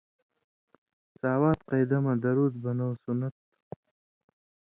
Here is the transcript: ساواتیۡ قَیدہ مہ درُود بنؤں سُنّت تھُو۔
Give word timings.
ساواتیۡ 1.19 1.65
قَیدہ 1.69 1.97
مہ 2.03 2.13
درُود 2.21 2.53
بنؤں 2.63 2.93
سُنّت 3.03 3.33
تھُو۔ 3.39 3.75